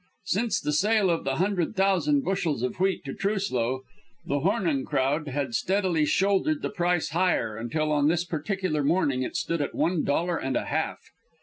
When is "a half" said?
10.55-10.97